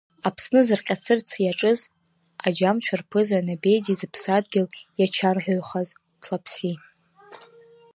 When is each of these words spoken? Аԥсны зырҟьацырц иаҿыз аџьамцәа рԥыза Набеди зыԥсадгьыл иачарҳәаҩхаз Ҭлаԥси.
Аԥсны 0.27 0.61
зырҟьацырц 0.67 1.29
иаҿыз 1.43 1.79
аџьамцәа 2.47 2.95
рԥыза 3.01 3.39
Набеди 3.47 3.97
зыԥсадгьыл 3.99 4.67
иачарҳәаҩхаз 4.99 5.89
Ҭлаԥси. 6.21 6.75